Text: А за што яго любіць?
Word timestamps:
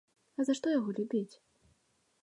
А 0.43 0.45
за 0.47 0.55
што 0.59 0.73
яго 0.79 0.95
любіць? 1.01 1.35